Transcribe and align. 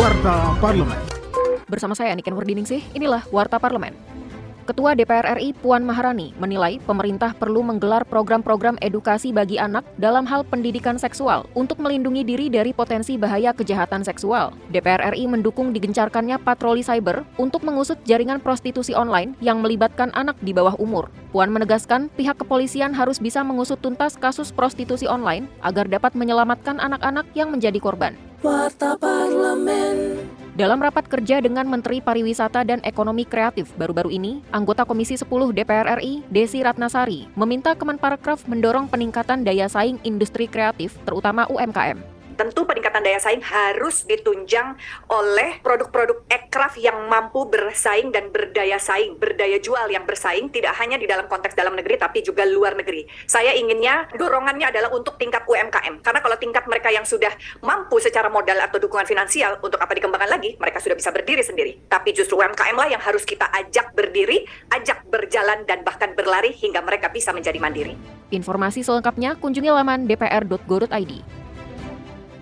Warta 0.00 0.56
Parlemen. 0.64 0.96
Bersama 1.68 1.92
saya 1.92 2.16
Niken 2.16 2.32
Wardiningsih, 2.32 2.80
inilah 2.96 3.20
Warta 3.28 3.60
Parlemen. 3.60 3.92
Ketua 4.64 4.96
DPR 4.96 5.36
RI 5.36 5.52
Puan 5.52 5.84
Maharani 5.84 6.32
menilai 6.40 6.80
pemerintah 6.88 7.36
perlu 7.36 7.60
menggelar 7.60 8.08
program-program 8.08 8.80
edukasi 8.80 9.28
bagi 9.28 9.60
anak 9.60 9.84
dalam 10.00 10.24
hal 10.24 10.48
pendidikan 10.48 10.96
seksual 10.96 11.44
untuk 11.52 11.84
melindungi 11.84 12.24
diri 12.24 12.48
dari 12.48 12.72
potensi 12.72 13.20
bahaya 13.20 13.52
kejahatan 13.52 14.00
seksual. 14.00 14.56
DPR 14.72 15.12
RI 15.12 15.28
mendukung 15.28 15.76
digencarkannya 15.76 16.40
patroli 16.40 16.80
cyber 16.80 17.20
untuk 17.36 17.60
mengusut 17.60 18.00
jaringan 18.08 18.40
prostitusi 18.40 18.96
online 18.96 19.36
yang 19.44 19.60
melibatkan 19.60 20.08
anak 20.16 20.40
di 20.40 20.56
bawah 20.56 20.80
umur. 20.80 21.12
Puan 21.28 21.52
menegaskan 21.52 22.08
pihak 22.16 22.40
kepolisian 22.40 22.96
harus 22.96 23.20
bisa 23.20 23.44
mengusut 23.44 23.76
tuntas 23.84 24.16
kasus 24.16 24.48
prostitusi 24.48 25.04
online 25.04 25.44
agar 25.60 25.84
dapat 25.92 26.16
menyelamatkan 26.16 26.80
anak-anak 26.80 27.28
yang 27.36 27.52
menjadi 27.52 27.76
korban. 27.76 28.29
Warta 28.40 28.96
Parlemen. 28.96 30.16
Dalam 30.56 30.80
rapat 30.80 31.04
kerja 31.12 31.44
dengan 31.44 31.68
Menteri 31.68 32.00
Pariwisata 32.00 32.64
dan 32.64 32.80
Ekonomi 32.88 33.28
Kreatif 33.28 33.68
baru-baru 33.76 34.08
ini, 34.16 34.40
anggota 34.48 34.88
Komisi 34.88 35.12
10 35.20 35.28
DPR 35.52 36.00
RI, 36.00 36.24
Desi 36.32 36.64
Ratnasari, 36.64 37.28
meminta 37.36 37.76
Kemenparekraf 37.76 38.48
mendorong 38.48 38.88
peningkatan 38.88 39.44
daya 39.44 39.68
saing 39.68 40.00
industri 40.08 40.48
kreatif, 40.48 40.96
terutama 41.04 41.44
UMKM 41.52 42.19
tentu 42.40 42.64
peningkatan 42.64 43.04
daya 43.04 43.20
saing 43.20 43.44
harus 43.44 44.08
ditunjang 44.08 44.72
oleh 45.12 45.60
produk-produk 45.60 46.24
ekraf 46.32 46.80
yang 46.80 47.04
mampu 47.04 47.44
bersaing 47.44 48.08
dan 48.08 48.32
berdaya 48.32 48.80
saing, 48.80 49.20
berdaya 49.20 49.60
jual 49.60 49.92
yang 49.92 50.08
bersaing 50.08 50.48
tidak 50.48 50.72
hanya 50.80 50.96
di 50.96 51.04
dalam 51.04 51.28
konteks 51.28 51.52
dalam 51.52 51.76
negeri 51.76 52.00
tapi 52.00 52.24
juga 52.24 52.48
luar 52.48 52.72
negeri. 52.80 53.04
Saya 53.28 53.52
inginnya 53.52 54.08
dorongannya 54.16 54.72
adalah 54.72 54.88
untuk 54.88 55.20
tingkat 55.20 55.44
UMKM 55.44 56.00
karena 56.00 56.20
kalau 56.24 56.36
tingkat 56.40 56.64
mereka 56.64 56.88
yang 56.88 57.04
sudah 57.04 57.28
mampu 57.60 58.00
secara 58.00 58.32
modal 58.32 58.56
atau 58.56 58.80
dukungan 58.80 59.04
finansial 59.04 59.60
untuk 59.60 59.76
apa 59.76 59.92
dikembangkan 59.92 60.32
lagi, 60.32 60.56
mereka 60.56 60.80
sudah 60.80 60.96
bisa 60.96 61.12
berdiri 61.12 61.44
sendiri. 61.44 61.76
Tapi 61.92 62.16
justru 62.16 62.40
UMKM 62.40 62.72
lah 62.72 62.88
yang 62.88 63.02
harus 63.04 63.28
kita 63.28 63.52
ajak 63.52 63.92
berdiri, 63.92 64.48
ajak 64.72 65.04
berjalan 65.12 65.68
dan 65.68 65.84
bahkan 65.84 66.16
berlari 66.16 66.56
hingga 66.56 66.80
mereka 66.80 67.12
bisa 67.12 67.36
menjadi 67.36 67.60
mandiri. 67.60 67.92
Informasi 68.32 68.80
selengkapnya 68.80 69.36
kunjungi 69.36 69.68
laman 69.68 70.08
dpr.go.id. 70.08 71.40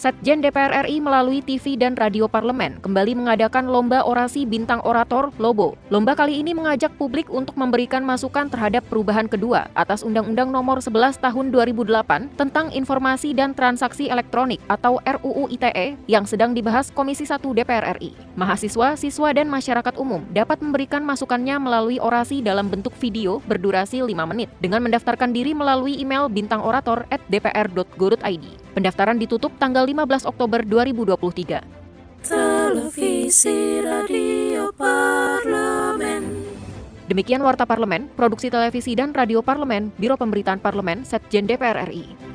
Setjen 0.00 0.40
DPR 0.40 0.88
RI 0.88 0.96
melalui 0.96 1.44
TV 1.44 1.76
dan 1.76 1.92
radio 1.92 2.24
parlemen 2.24 2.80
kembali 2.80 3.20
mengadakan 3.20 3.68
lomba 3.68 4.00
orasi 4.00 4.48
bintang 4.48 4.80
orator 4.80 5.28
Lobo. 5.36 5.76
Lomba 5.92 6.16
kali 6.16 6.40
ini 6.40 6.56
mengajak 6.56 6.88
publik 6.96 7.28
untuk 7.28 7.52
memberikan 7.60 8.00
masukan 8.00 8.48
terhadap 8.48 8.80
perubahan 8.88 9.28
kedua 9.28 9.68
atas 9.76 10.00
Undang-Undang 10.00 10.56
Nomor 10.56 10.80
11 10.80 11.20
Tahun 11.20 11.52
2008 11.52 12.32
tentang 12.32 12.72
Informasi 12.72 13.36
dan 13.36 13.52
Transaksi 13.52 14.08
Elektronik 14.08 14.64
atau 14.72 15.04
RUU 15.04 15.52
ITE 15.52 16.00
yang 16.08 16.24
sedang 16.24 16.56
dibahas 16.56 16.88
Komisi 16.88 17.28
1 17.28 17.60
DPR 17.60 18.00
RI. 18.00 18.16
Mahasiswa, 18.40 18.96
siswa, 18.96 19.36
dan 19.36 19.52
masyarakat 19.52 20.00
umum 20.00 20.24
dapat 20.32 20.64
memberikan 20.64 21.04
masukannya 21.04 21.60
melalui 21.60 22.00
orasi 22.00 22.40
dalam 22.40 22.72
bentuk 22.72 22.96
video 22.96 23.44
berdurasi 23.44 24.00
5 24.00 24.16
menit 24.32 24.48
dengan 24.64 24.80
mendaftarkan 24.80 25.36
diri 25.36 25.52
melalui 25.52 26.00
email 26.00 26.32
bintangorator@dpr.go.id. 26.32 28.69
Pendaftaran 28.80 29.20
ditutup 29.20 29.52
tanggal 29.60 29.84
15 29.84 30.24
Oktober 30.24 30.64
2023. 30.64 32.24
Televisi 32.24 33.84
Radio 33.84 34.72
Parlemen. 34.72 36.24
Demikian 37.04 37.44
Warta 37.44 37.68
Parlemen, 37.68 38.08
Produksi 38.16 38.48
Televisi 38.48 38.96
dan 38.96 39.12
Radio 39.12 39.44
Parlemen, 39.44 39.92
Biro 40.00 40.16
Pemberitaan 40.16 40.64
Parlemen, 40.64 41.04
Setjen 41.04 41.44
DPR 41.44 41.92
RI. 41.92 42.29